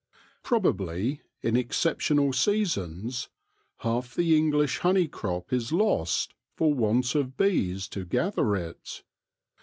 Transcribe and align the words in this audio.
Probably, 0.41 1.21
in 1.43 1.55
exceptional 1.55 2.33
seasons, 2.33 3.29
half 3.81 4.15
the 4.15 4.35
English 4.35 4.79
honey 4.79 5.07
crop 5.07 5.53
is 5.53 5.71
lost 5.71 6.33
for 6.55 6.73
want 6.73 7.13
of 7.13 7.37
bees 7.37 7.87
to 7.89 8.03
gather 8.03 8.55
it. 8.55 9.03